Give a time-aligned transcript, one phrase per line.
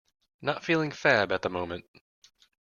[0.41, 1.85] Not feeling fab at the moment.